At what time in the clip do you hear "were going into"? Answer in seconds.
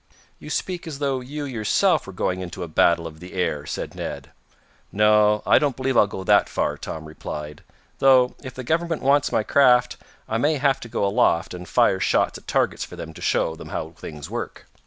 2.07-2.63